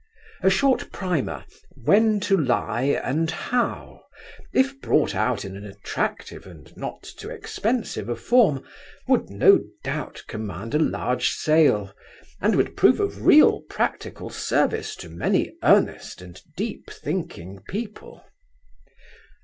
[0.41, 1.45] A short primer,
[1.83, 4.05] "When to Lie and How,"
[4.51, 8.63] if brought out in an attractive and not too expensive a form,
[9.07, 11.93] would no doubt command a large sale,
[12.41, 18.23] and would prove of real practical service to many earnest and deep thinking people.